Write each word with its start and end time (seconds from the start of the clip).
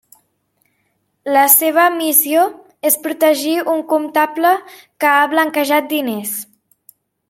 La 1.35 1.43
seva 1.57 1.83
missió 1.99 2.47
és 2.91 2.99
protegir 3.05 3.55
un 3.77 3.87
comptable 3.95 4.59
que 4.83 5.13
ha 5.15 5.25
blanquejat 5.37 5.91
diners. 5.97 6.39